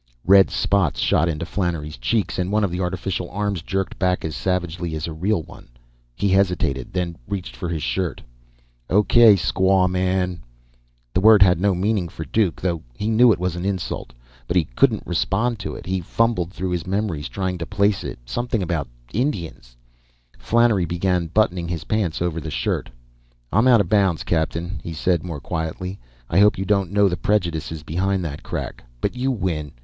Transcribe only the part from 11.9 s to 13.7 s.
for Duke, though he knew it was an